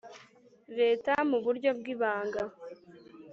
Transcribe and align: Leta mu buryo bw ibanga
Leta 0.79 1.13
mu 1.29 1.37
buryo 1.45 1.69
bw 1.79 1.85
ibanga 1.93 2.41